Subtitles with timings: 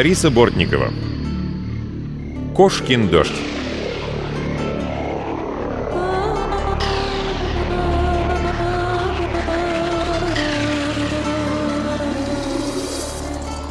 [0.00, 0.90] Лариса Бортникова.
[2.56, 3.34] Кошкин дождь.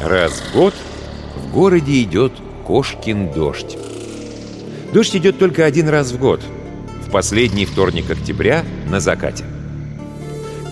[0.00, 0.74] Раз в год
[1.34, 2.32] в городе идет
[2.64, 3.76] Кошкин дождь.
[4.94, 6.40] Дождь идет только один раз в год,
[7.04, 9.49] в последний вторник октября на закате.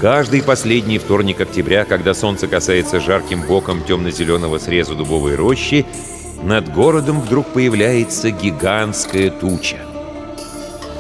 [0.00, 5.84] Каждый последний вторник октября, когда солнце касается жарким боком темно-зеленого среза дубовой рощи,
[6.40, 9.78] над городом вдруг появляется гигантская туча.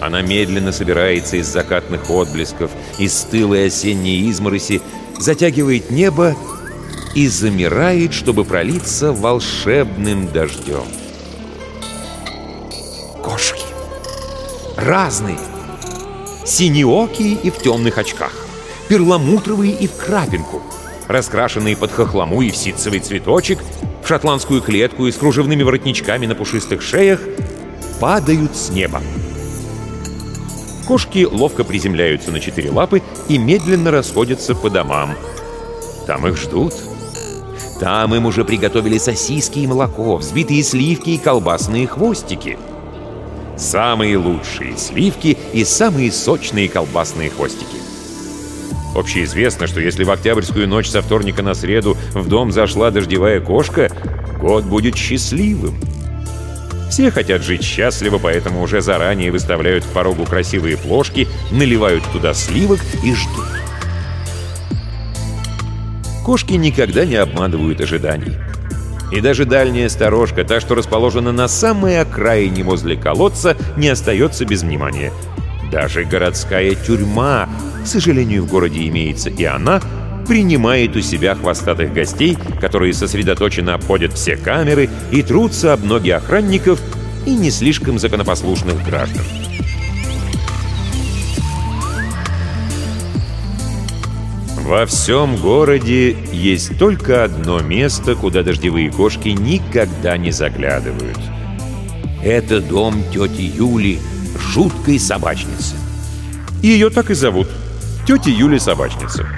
[0.00, 4.82] Она медленно собирается из закатных отблесков, из стылой осенней измороси,
[5.16, 6.36] затягивает небо
[7.14, 10.86] и замирает, чтобы пролиться волшебным дождем.
[13.22, 13.62] Кошки.
[14.76, 15.38] Разные.
[16.44, 18.47] Синеокие и в темных очках.
[18.88, 20.62] Перламутровые и в крапинку.
[21.08, 23.58] Раскрашенные под хохлому и в ситцевый цветочек,
[24.02, 27.20] в шотландскую клетку и с кружевными воротничками на пушистых шеях,
[28.00, 29.02] падают с неба.
[30.86, 35.14] Кошки ловко приземляются на четыре лапы и медленно расходятся по домам.
[36.06, 36.72] Там их ждут.
[37.80, 42.58] Там им уже приготовили сосиски и молоко, взбитые сливки и колбасные хвостики.
[43.58, 47.76] Самые лучшие сливки и самые сочные колбасные хвостики.
[48.94, 53.90] Общеизвестно, что если в октябрьскую ночь со вторника на среду в дом зашла дождевая кошка,
[54.40, 55.74] год будет счастливым.
[56.90, 62.80] Все хотят жить счастливо, поэтому уже заранее выставляют к порогу красивые плошки, наливают туда сливок
[63.04, 63.46] и ждут.
[66.24, 68.36] Кошки никогда не обманывают ожиданий.
[69.12, 74.62] И даже дальняя сторожка, та, что расположена на самой окраине возле колодца, не остается без
[74.62, 75.12] внимания.
[75.72, 77.48] Даже городская тюрьма,
[77.88, 79.80] сожалению, в городе имеется и она,
[80.26, 86.80] принимает у себя хвостатых гостей, которые сосредоточенно обходят все камеры и трутся об ноги охранников
[87.26, 89.24] и не слишком законопослушных граждан.
[94.68, 101.18] Во всем городе есть только одно место, куда дождевые кошки никогда не заглядывают.
[102.22, 103.98] Это дом тети Юли,
[104.38, 105.74] жуткой собачницы.
[106.62, 107.48] Ее так и зовут.
[108.08, 109.28] Тетя Юли Собачница.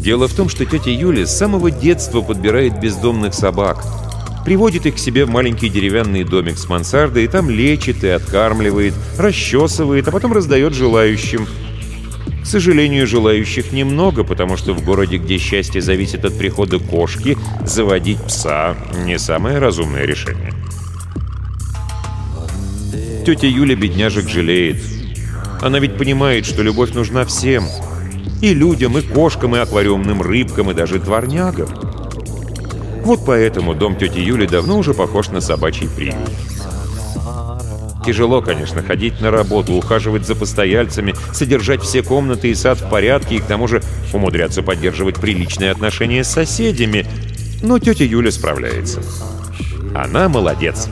[0.00, 3.84] Дело в том, что тетя Юля с самого детства подбирает бездомных собак,
[4.44, 8.94] приводит их к себе в маленький деревянный домик с мансардой и там лечит и откармливает,
[9.16, 11.46] расчесывает, а потом раздает желающим.
[12.42, 18.20] К сожалению, желающих немного, потому что в городе, где счастье зависит от прихода кошки, заводить
[18.24, 18.76] пса—
[19.06, 20.52] не самое разумное решение.
[23.24, 24.97] Тетя Юля бедняжек жалеет.
[25.60, 27.64] Она ведь понимает, что любовь нужна всем—
[28.40, 31.68] и людям, и кошкам, и аквариумным рыбкам, и даже дворнягам.
[33.04, 36.16] Вот поэтому дом тети Юли давно уже похож на собачий приют.
[38.04, 43.36] Тяжело, конечно, ходить на работу, ухаживать за постояльцами, содержать все комнаты и сад в порядке,
[43.36, 43.82] и к тому же
[44.12, 47.06] умудряться поддерживать приличные отношения с соседями.
[47.62, 49.02] Но тетя Юля справляется.
[49.94, 50.88] Она молодец.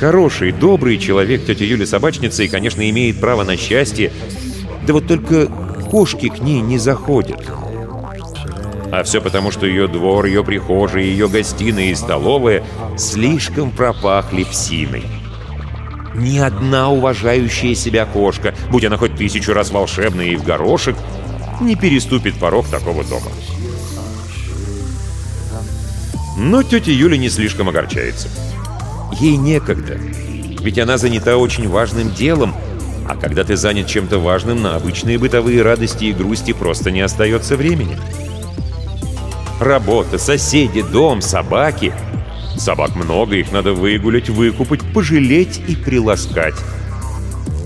[0.00, 4.10] Хороший, добрый человек тетя Юля собачница и, конечно, имеет право на счастье,
[4.86, 5.46] да вот только
[5.90, 7.46] кошки к ней не заходят.
[8.90, 12.64] А все потому, что ее двор, ее прихожая, ее гостиная и столовая
[12.96, 15.04] слишком пропахли псиной.
[16.14, 20.96] Ни одна уважающая себя кошка, будь она хоть тысячу раз волшебная и в горошек,
[21.60, 23.30] не переступит порог такого дома.
[26.38, 28.28] Но тетя Юля не слишком огорчается.
[29.18, 29.94] Ей некогда,
[30.60, 32.54] ведь она занята очень важным делом—
[33.10, 37.56] а когда ты занят чем-то важным, на обычные бытовые радости и грусти просто не остается
[37.56, 37.98] времени.
[39.58, 41.92] Работа, соседи, дом, собаки.
[42.56, 46.54] Собак много, их надо выгулять, выкупать, пожалеть и приласкать.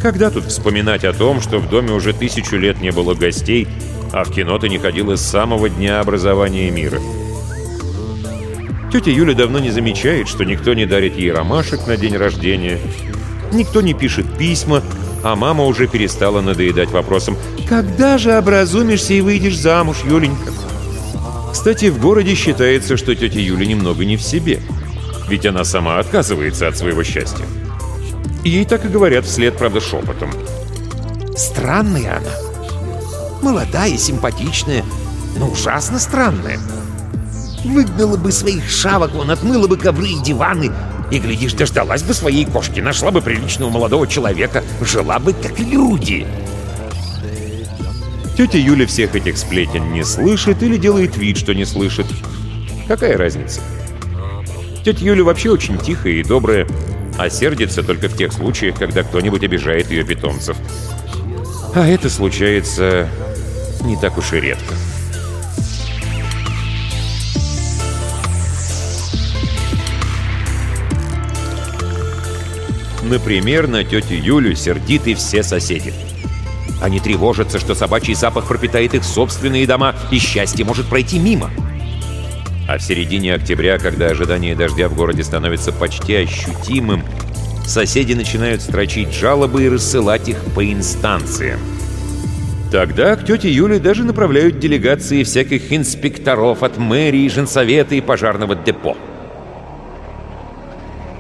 [0.01, 3.69] Когда тут вспоминать о том, что в доме уже тысячу лет не было гостей,
[4.13, 7.01] а в кино ты не ходила с самого дня образования мира?
[8.95, 12.79] Тетя Юля давно не замечает, что никто не дарит ей ромашек на день рождения,
[13.53, 14.85] никто не пишет письма,
[15.25, 17.37] а мама уже перестала надоедать вопросом
[17.69, 20.53] «Когда же образумишься и выйдешь замуж, Юленька?»
[21.51, 24.61] Кстати, в городе считается, что тетя Юля немного не в себе.
[25.29, 27.45] Ведь она сама отказывается от своего счастья.
[28.45, 30.31] И ей так и говорят вслед, правда, шепотом.
[31.37, 33.43] Странная она.
[33.43, 34.85] Молодая, симпатичная,
[35.37, 36.61] но ужасно странная.
[37.65, 40.71] Выгнала бы своих шавок, вон отмыла бы ковры и диваны,
[41.11, 46.27] и, глядишь, дождалась бы своей кошки, нашла бы приличного молодого человека, жила бы как люди.
[48.37, 52.07] Тетя Юля всех этих сплетен не слышит или делает вид, что не слышит.
[52.89, 53.61] Какая разница?
[54.85, 56.67] Тетя Юля вообще очень тихая и добрая,
[57.17, 60.57] а сердится только в тех случаях, когда кто-нибудь обижает ее питомцев.
[61.75, 63.09] А это случается
[63.83, 64.75] не так уж и редко.
[73.05, 75.93] Например, на тетю Юлю сердиты все соседи.
[76.81, 81.51] Они тревожатся, что собачий запах пропитает их собственные дома, и счастье может пройти мимо.
[82.67, 87.03] А в середине октября, когда ожидание дождя в городе становится почти ощутимым,
[87.67, 91.61] соседи начинают строчить жалобы и рассылать их по инстанциям.
[92.73, 98.97] Тогда к тете Юле даже направляют делегации всяких инспекторов от мэрии, женсовета и пожарного депо.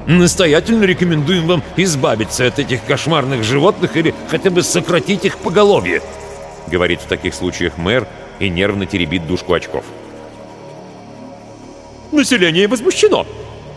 [0.06, 6.02] Настоятельно рекомендуем вам избавиться от этих кошмарных животных или хотя бы сократить их поголовье»,—
[6.66, 8.06] говорит в таких случаях мэр
[8.38, 9.84] и нервно теребит дужку очков.
[12.12, 13.26] «Население возмущено.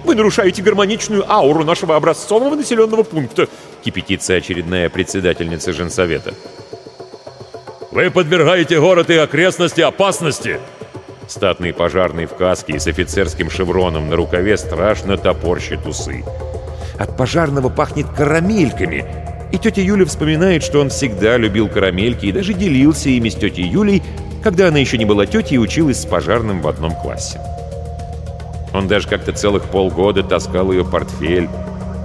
[0.04, 3.48] Вы нарушаете гармоничную ауру нашего образцового населенного пункта»,—
[3.84, 6.34] кипятится очередная председательница женсовета.
[7.92, 10.60] «Вы подвергаете город и окрестности опасности»,
[11.28, 16.24] Статный пожарный в каске и с офицерским шевроном на рукаве страшно топорщит усы.
[16.98, 19.06] От пожарного пахнет карамельками.
[19.52, 23.68] И тетя Юля вспоминает, что он всегда любил карамельки и даже делился ими с тетей
[23.68, 24.04] Юлей,
[24.42, 27.42] когда она еще не была тетей и училась с пожарным в одном классе.
[28.74, 31.50] Он даже как-то целых полгода таскал ее портфель,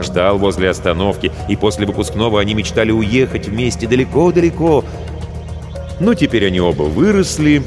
[0.01, 4.85] ждал возле остановки, и после выпускного они мечтали уехать вместе далеко-далеко.
[6.01, 7.63] Но теперь они оба выросли,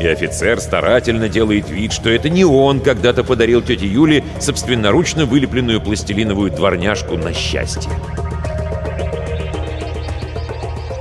[0.00, 5.80] и офицер старательно делает вид, что это не он когда-то подарил тете Юле собственноручно вылепленную
[5.80, 7.90] пластилиновую дворняжку на счастье.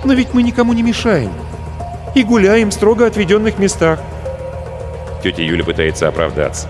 [0.04, 1.32] «Но ведь мы никому не мешаем.
[2.16, 4.00] И гуляем в строго отведенных местах».
[5.24, 6.68] Тетя Юля пытается оправдаться.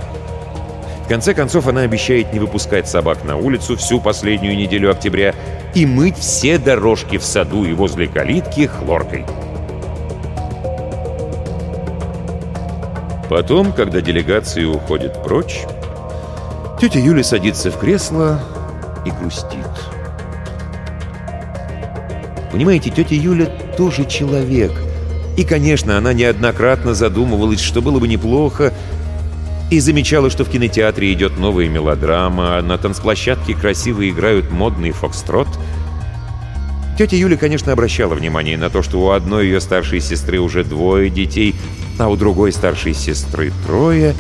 [1.05, 5.33] В конце концов, она обещает не выпускать собак на улицу всю последнюю неделю октября
[5.73, 9.25] и мыть все дорожки в саду и возле калитки хлоркой.
[13.29, 15.61] Потом, когда делегация уходит прочь,
[16.81, 18.41] тетя Юля садится в кресло
[19.05, 19.67] и грустит.
[22.51, 23.45] Понимаете, тетя Юля
[23.77, 24.71] тоже человек.
[25.37, 28.73] И, конечно, она неоднократно задумывалась, что было бы неплохо,
[29.69, 35.47] и замечала, что в кинотеатре идет новая мелодрама, а на танцплощадке красиво играют модный фокстрот.
[36.97, 41.11] Тетя Юля, конечно, обращала внимание на то, что у одной ее старшей сестры уже двое
[41.11, 41.55] детей,
[41.99, 44.15] а у другой старшей сестры трое.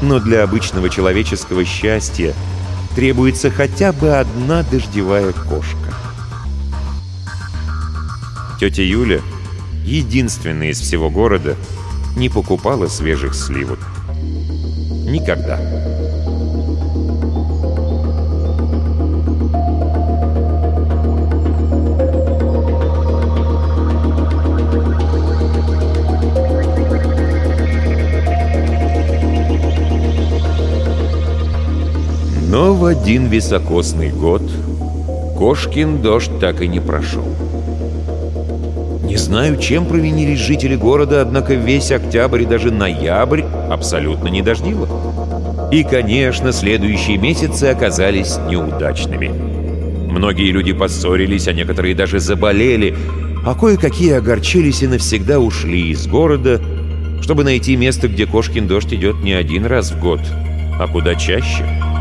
[0.00, 2.34] Но для обычного человеческого счастья
[2.94, 5.92] требуется хотя бы одна дождевая кошка.
[8.58, 9.20] Тетя Юля,
[9.84, 11.56] единственная из всего города,
[12.16, 13.80] не покупала свежих сливок.
[15.04, 15.58] Никогда.
[32.52, 34.42] Но в один високосный год
[35.38, 37.24] Кошкин дождь так и не прошел.
[39.04, 43.40] Не знаю, чем провинились жители города, однако весь октябрь и даже ноябрь
[43.70, 44.86] абсолютно не дождило.
[45.72, 49.28] И, конечно, следующие месяцы оказались неудачными.
[50.10, 52.94] Многие люди поссорились, а некоторые даже заболели,
[53.46, 56.60] а кое-какие огорчились и навсегда ушли из города,
[57.22, 60.20] чтобы найти место, где Кошкин дождь идет не один раз в год,
[60.78, 61.64] а куда чаще—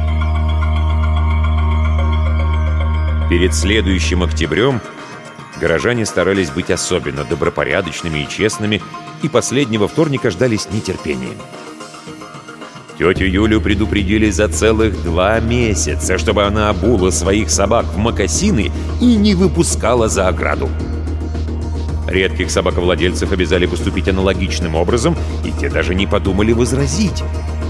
[3.32, 4.82] Перед следующим октябрем
[5.58, 8.82] горожане старались быть особенно добропорядочными и честными,
[9.24, 11.38] и последнего вторника ждали с нетерпением.
[13.00, 18.70] Тетю Юлю предупредили за целых два месяца, чтобы она обула своих собак в мокасины
[19.00, 20.68] и не выпускала за ограду.
[22.10, 27.24] Редких собаковладельцев обязали поступить аналогичным образом, и те даже не подумали возразить.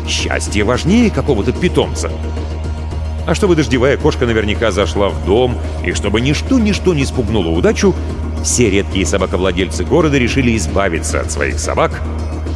[0.08, 2.12] Счастье важнее какого-то питомца.
[3.32, 7.96] А чтобы дождевая кошка наверняка зашла в дом, и чтобы ничто-ничто не спугнуло удачу,
[8.44, 12.02] все редкие собаковладельцы города решили избавиться от своих собак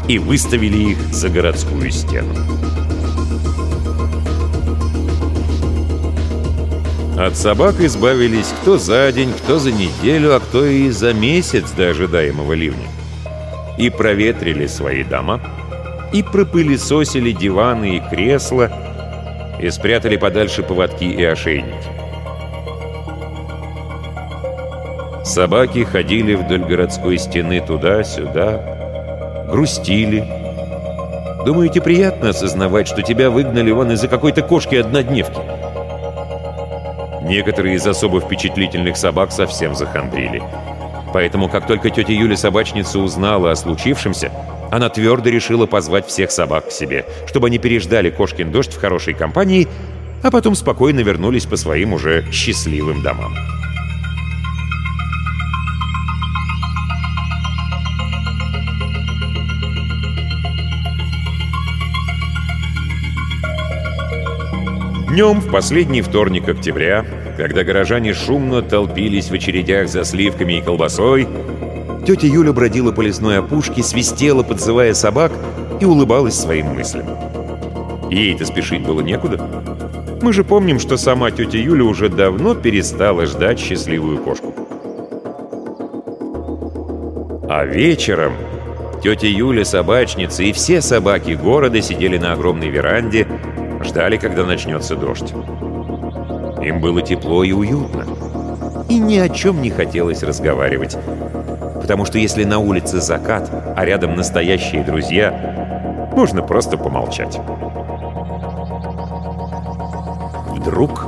[0.09, 2.35] и выставили их за городскую стену.
[7.17, 11.91] От собак избавились кто за день, кто за неделю, а кто и за месяц до
[11.91, 12.89] ожидаемого ливня.
[13.77, 15.39] И проветрили свои дома,
[16.11, 18.94] и пропылесосили диваны и кресла,
[19.59, 21.73] и спрятали подальше поводки и ошейники.
[25.23, 30.23] Собаки ходили вдоль городской стены туда-сюда, грустили.
[31.45, 35.39] Думаете, приятно осознавать, что тебя выгнали вон из-за какой-то кошки-однодневки?
[37.23, 40.43] Некоторые из особо впечатлительных собак совсем захандрили.
[41.11, 44.31] Поэтому, как только тетя Юля-собачница узнала о случившемся,
[44.71, 49.13] она твердо решила позвать всех собак к себе, чтобы они переждали кошкин дождь в хорошей
[49.13, 49.67] компании,
[50.23, 53.33] а потом спокойно вернулись по своим уже счастливым домам.
[65.15, 67.05] Днем в последний вторник октября,
[67.37, 71.25] когда горожане шумно толпились в очередях за сливками и колбасой,
[72.05, 75.31] тетя Юля бродила по лесной опушке, свистела, подзывая собак
[75.79, 77.05] и улыбалась своим мыслям.
[78.09, 79.43] Ей-то спешить было некуда.
[80.21, 84.53] Мы же помним, что сама тетя Юля уже давно перестала ждать счастливую кошку.
[87.49, 88.33] А вечером
[89.03, 93.27] тетя Юля, собачница и все собаки города сидели на огромной веранде,
[93.83, 95.33] ждали, когда начнется дождь.
[96.61, 98.05] Им было тепло и уютно.
[98.89, 100.97] И ни о чем не хотелось разговаривать.
[101.85, 107.39] Потому что если на улице закат, а рядом настоящие друзья, можно просто помолчать.
[110.49, 111.05] Вдруг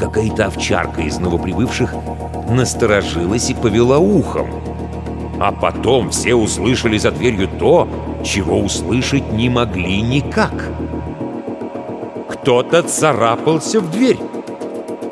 [0.00, 1.94] какая-то овчарка из новоприбывших
[2.50, 4.48] насторожилась и повела ухом.
[5.38, 7.88] А потом все услышали за дверью то,
[8.24, 10.70] чего услышать не могли никак—
[12.28, 14.18] кто-то царапался в дверь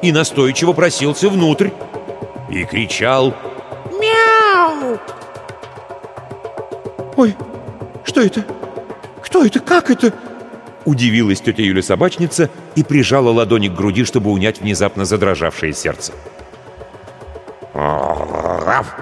[0.03, 1.69] и настойчиво просился внутрь
[2.51, 3.50] и кричал «Мяу!»
[7.21, 7.37] «Ой,
[8.03, 8.47] что это?
[9.23, 9.61] Кто это?
[9.61, 10.15] Как это?»
[10.87, 16.15] Удивилась тетя Юля-собачница и прижала ладони к груди, чтобы унять внезапно задрожавшее сердце.
[17.75, 18.97] «Раф!»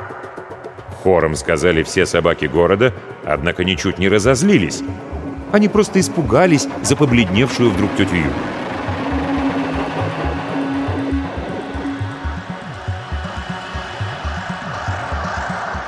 [1.05, 2.93] Хором сказали все собаки города,
[3.25, 4.83] однако ничуть не разозлились,
[5.53, 8.33] они просто испугались за побледневшую вдруг тетю Ю.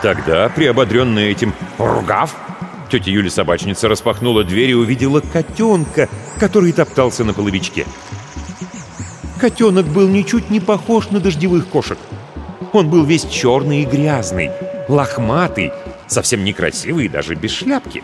[0.02, 2.34] Тогда, приободренная этим «ругав»,
[2.90, 7.84] тетя Юля-собачница распахнула дверь и увидела котенка, который топтался на половичке.
[9.38, 11.98] Котенок был ничуть не похож на дождевых кошек.
[12.72, 14.50] Он был весь черный и грязный,
[14.88, 15.72] лохматый,
[16.06, 18.02] совсем некрасивый и даже без шляпки.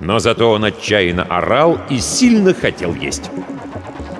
[0.00, 3.30] Но зато он отчаянно орал и сильно хотел есть.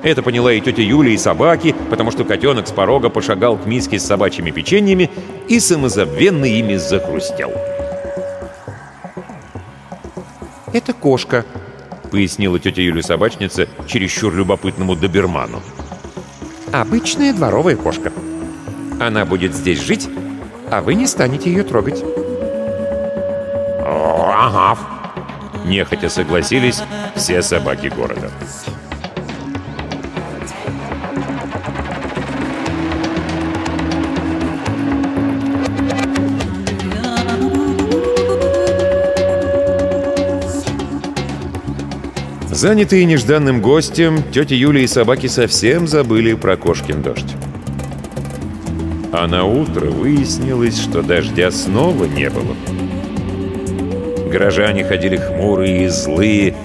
[0.02, 3.98] Это поняла и тетя Юля, и собаки, потому что котенок с порога пошагал к миске
[3.98, 5.10] с собачьими печеньями
[5.48, 7.52] и самозабвенно ими захрустел.
[10.72, 11.44] «Это кошка»,—
[12.10, 15.62] пояснила тетя Юля-собачница чересчур любопытному доберману.
[16.72, 18.12] «Обычная дворовая кошка.
[19.00, 20.08] Она будет здесь жить,
[20.70, 22.02] а вы не станете ее трогать».
[23.84, 24.76] «Ага»,
[25.66, 26.80] Нехотя согласились
[27.16, 28.30] все собаки города.
[42.56, 47.34] Занятые нежданным гостем, тетя Юля и собаки совсем забыли про кошкин дождь.
[49.12, 52.56] А на утро выяснилось, что дождя снова не было.
[54.30, 56.56] Горожане ходили хмурые и злые,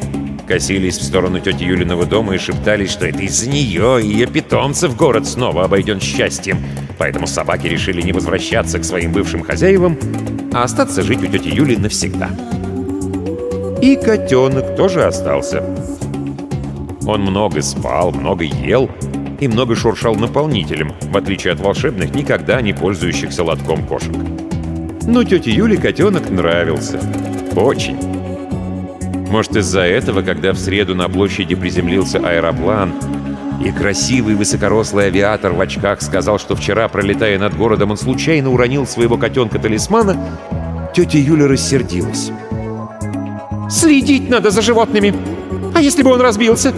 [0.48, 4.96] косились в сторону тети Юлиного дома и шептались, что это из-за нее и ее питомцев
[4.96, 6.64] город снова обойден счастьем.
[7.00, 9.98] Поэтому собаки решили не возвращаться к своим бывшим хозяевам,
[10.54, 12.30] а остаться жить у тети Юли навсегда.
[13.82, 15.64] И котенок тоже остался.
[17.08, 18.90] Он много спал, много ел
[19.40, 24.16] и много шуршал наполнителем, в отличие от волшебных, никогда не пользующихся лотком кошек.
[25.08, 27.02] Но тете Юле котенок нравился.
[27.56, 27.98] Очень.
[29.32, 32.94] Может, из-за этого, когда в среду на площади приземлился аэроплан,
[33.66, 38.86] и красивый высокорослый авиатор в очках сказал, что вчера, пролетая над городом, он случайно уронил
[38.86, 40.18] своего котенка-талисмана,
[40.94, 42.32] тетя Юля рассердилась.
[43.72, 45.16] «Следить надо за животными!
[45.74, 46.74] А если бы он разбился?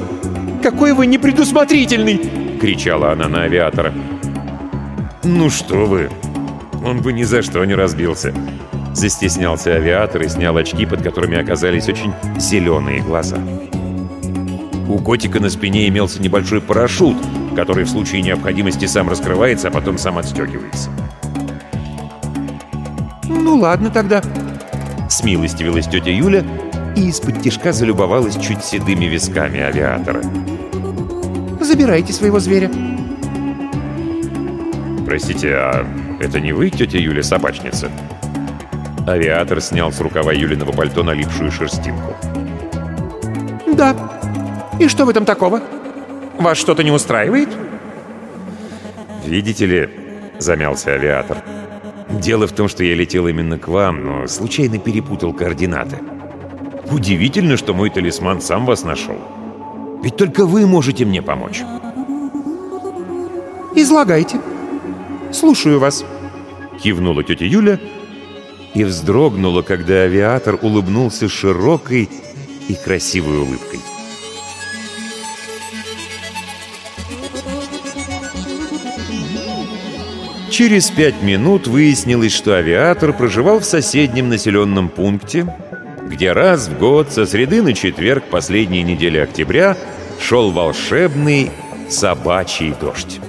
[0.61, 3.91] Какой вы непредусмотрительный!»— кричала она на авиатора.
[5.23, 6.11] «Ну что вы!
[6.85, 8.31] Он бы ни за что не разбился!»
[8.93, 13.39] Застеснялся авиатор и снял очки, под которыми оказались очень зеленые глаза.
[14.87, 17.17] У котика на спине имелся небольшой парашют,
[17.55, 20.91] который в случае необходимости сам раскрывается, а потом сам отстегивается.
[23.27, 24.21] «Ну ладно тогда»,—
[25.09, 26.43] смилостивилась тетя Юля
[26.95, 30.21] и из-под тишка залюбовалась чуть седыми висками авиатора.
[31.59, 32.69] «Забирайте своего зверя».
[35.05, 35.85] «Простите, а
[36.19, 37.91] Это не вы, тетя Юля, собачница?»
[39.05, 42.15] Авиатор снял с рукава Юлиного пальто налипшую шерстинку.
[43.73, 43.95] «Да.
[44.79, 45.61] И что в этом такого?
[46.37, 47.49] Вас что-то не устраивает?»
[49.25, 49.89] «Видите ли...»—
[50.39, 51.37] замялся авиатор.
[52.09, 55.99] «Дело в том, что я летел именно к вам, но случайно перепутал координаты.
[56.93, 59.17] Удивительно, что мой талисман сам вас нашел.
[60.03, 61.63] Ведь только вы можете мне помочь».
[63.75, 64.39] «Излагайте.
[65.31, 66.05] Слушаю вас»,—
[66.83, 67.79] кивнула тетя Юля
[68.75, 72.07] и вздрогнула, когда авиатор улыбнулся широкой
[72.67, 73.79] и красивой улыбкой.
[80.51, 85.47] Через пять минут выяснилось, что авиатор проживал в соседнем населенном пункте,
[86.13, 89.75] где раз в год со среды на четверг последней недели октября
[90.19, 91.49] шел волшебный
[91.89, 93.19] собачий дождь.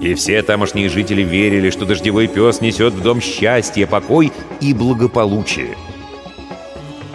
[0.00, 5.76] И все тамошние жители верили, что дождевой пес несет в дом счастье, покой и благополучие.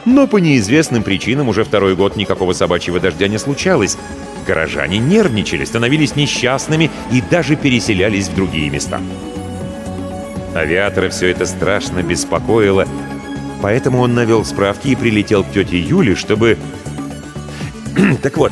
[0.06, 3.98] Но по неизвестным причинам уже второй год никакого собачьего дождя не случалось,
[4.46, 9.02] Горожане нервничали, становились несчастными и даже переселялись в другие места.
[10.56, 12.88] Авиатора все это страшно беспокоило,
[13.62, 16.58] поэтому он навел справки и прилетел к тете Юле, чтобы...
[18.22, 18.52] так вот,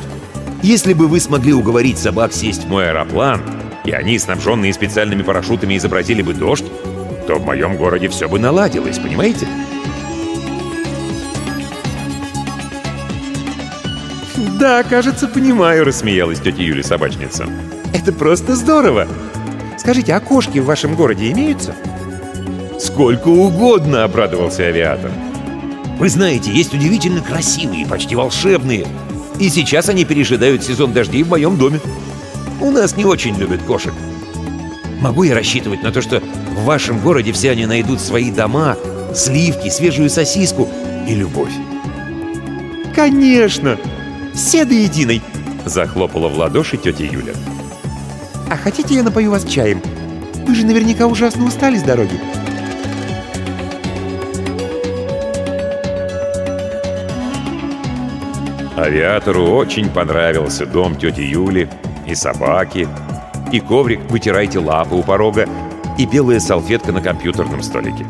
[0.62, 3.40] если бы вы смогли уговорить собак сесть в мой аэроплан,
[3.84, 6.64] и они, снабженные специальными парашютами, изобразили бы дождь,
[7.26, 9.46] то в моем городе все бы наладилось, понимаете?
[14.58, 17.46] «Да, кажется, понимаю»,— рассмеялась тетя Юля собачница.
[17.94, 19.06] «Это просто здорово!
[19.78, 21.74] Скажите, а кошки в вашем городе имеются?»
[22.78, 25.10] «Сколько угодно!»— обрадовался авиатор.
[25.98, 28.86] «Вы знаете, есть удивительно красивые, почти волшебные.
[29.38, 31.80] И сейчас они пережидают сезон дождей в моем доме.
[32.60, 33.92] У нас не очень любят кошек.
[35.00, 36.22] Могу я рассчитывать на то, что
[36.54, 38.76] в вашем городе все они найдут свои дома,
[39.14, 40.68] сливки, свежую сосиску
[41.08, 41.52] и любовь?»
[42.94, 43.78] «Конечно!»
[44.36, 45.22] Все до единой!»
[45.64, 47.32] Захлопала в ладоши тетя Юля.
[48.50, 49.80] «А хотите, я напою вас чаем?
[50.46, 52.20] Вы же наверняка ужасно устали с дороги».
[58.76, 61.68] Авиатору очень понравился дом тети Юли,
[62.06, 62.88] и собаки,
[63.52, 65.48] и коврик «Вытирайте лапы у порога»,
[65.98, 68.06] и белая салфетка на компьютерном столике.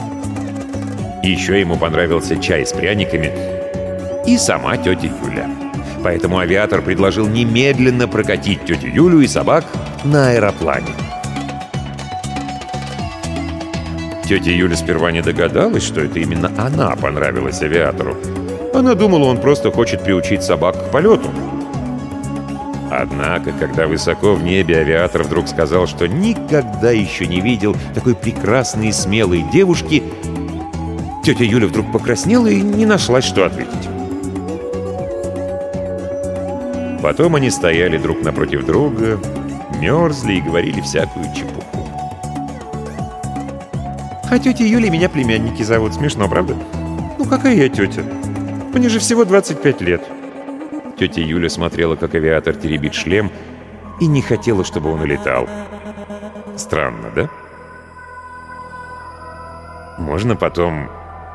[1.22, 3.32] Еще ему понравился чай с пряниками
[4.26, 5.48] и сама тетя Юля
[6.06, 9.64] поэтому авиатор предложил немедленно прокатить тетю Юлю и собак
[10.04, 10.94] на аэроплане.
[14.22, 18.16] Тетя Юля сперва не догадалась, что это именно она понравилась авиатору.
[18.76, 21.30] Она думала, он просто хочет приучить собак к полету.
[22.90, 28.88] Однако, когда высоко в небе авиатор вдруг сказал, что никогда еще не видел такой прекрасной
[28.88, 30.02] и смелой девушки,
[31.24, 33.88] тетя Юля вдруг покраснела и не нашлась, что ответить.
[37.02, 39.18] Потом они стояли друг напротив друга,
[39.80, 41.88] мерзли и говорили всякую чепуху.
[44.30, 45.94] А тетя Юля меня племянники зовут.
[45.94, 46.54] Смешно, правда?
[47.18, 48.02] Ну какая я тетя?
[48.76, 50.06] Мне же всего 25 лет.
[50.98, 53.32] Тетя Юля смотрела, как авиатор теребит шлем,
[54.00, 55.48] и не хотела, чтобы он улетал.
[56.56, 57.30] Странно, да?
[59.98, 60.90] Можно потом,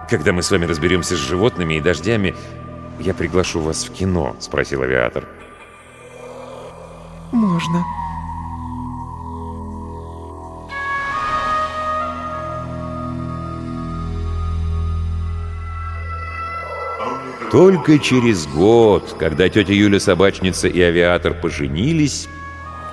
[0.08, 2.36] когда мы с вами разберемся с животными и дождями,
[2.99, 5.25] я приглашу вас в кино?»— спросил авиатор.
[7.32, 7.84] «Можно».
[17.49, 22.27] Только через год, когда тетя Юля-собачница и авиатор поженились,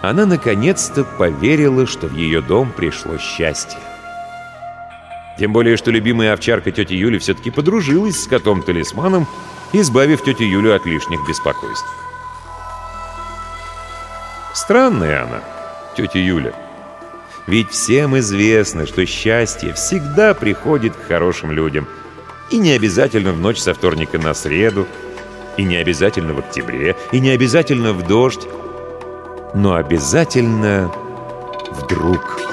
[0.00, 3.78] она наконец-то поверила, что в ее дом пришло счастье.
[5.38, 9.26] Тем более, что любимая овчарка тети Юли все-таки подружилась с котом-талисманом,
[9.72, 11.88] избавив тетю Юлю от лишних беспокойств.
[14.52, 15.40] Странная она,
[15.96, 16.52] тетя Юля.
[17.46, 21.86] Ведь всем известно, что счастье всегда приходит к хорошим людям.
[22.50, 24.86] И не обязательно в ночь со вторника на среду,
[25.56, 28.46] и не обязательно в октябре, и не обязательно в дождь,
[29.54, 30.90] но обязательно
[31.70, 32.47] вдруг.